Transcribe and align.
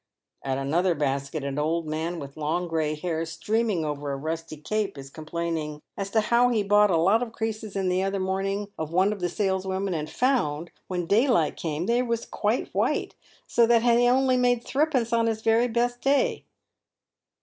At 0.43 0.57
another 0.57 0.95
basket 0.95 1.43
an 1.43 1.59
old 1.59 1.85
man, 1.87 2.17
with 2.17 2.35
long 2.35 2.67
grey 2.67 2.95
hair 2.95 3.23
streaming 3.23 3.85
over 3.85 4.11
a 4.11 4.15
rusty 4.17 4.57
cape, 4.57 4.97
is 4.97 5.11
complaining" 5.11 5.83
as 5.95 6.09
to 6.09 6.21
how 6.21 6.49
he 6.49 6.63
bought 6.63 6.89
a 6.89 6.97
lot 6.97 7.21
of 7.21 7.31
creases 7.31 7.75
the 7.75 8.01
other 8.01 8.19
morning 8.19 8.69
of 8.79 8.91
one 8.91 9.13
of 9.13 9.19
the 9.19 9.29
saleswomen, 9.29 9.93
and 9.93 10.09
found, 10.09 10.71
when 10.87 11.05
daylight 11.05 11.55
came, 11.55 11.85
they 11.85 12.01
was 12.01 12.25
quite 12.25 12.73
white, 12.73 13.13
so 13.45 13.67
that 13.67 13.83
he 13.83 14.07
only 14.09 14.37
made 14.37 14.63
threepence 14.65 15.13
on 15.13 15.27
his 15.27 15.43
very 15.43 15.67
best 15.67 16.01
day. 16.01 16.45